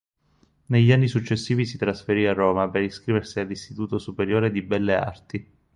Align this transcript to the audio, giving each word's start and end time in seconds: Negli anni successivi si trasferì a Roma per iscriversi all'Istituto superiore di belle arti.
Negli 0.65 0.91
anni 0.91 1.07
successivi 1.07 1.63
si 1.63 1.77
trasferì 1.77 2.25
a 2.25 2.33
Roma 2.33 2.67
per 2.71 2.81
iscriversi 2.81 3.39
all'Istituto 3.39 3.99
superiore 3.99 4.49
di 4.51 4.63
belle 4.63 4.95
arti. 4.95 5.51